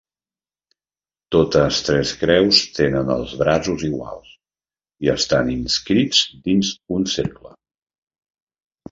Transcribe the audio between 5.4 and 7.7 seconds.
inscrits dins un cercle.